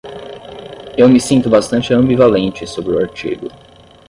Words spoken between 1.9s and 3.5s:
ambivalente sobre o artigo.